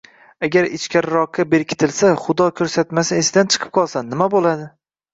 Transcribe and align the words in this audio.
Agar 0.45 0.67
ichkariroqqa 0.77 1.45
berkitsa, 1.51 2.11
Xudo 2.23 2.49
ko`rsatmasin 2.63 3.23
esidan 3.27 3.55
chiqib 3.57 3.77
qolsa, 3.81 4.07
nima 4.13 4.35
bo`ladi 4.39 4.73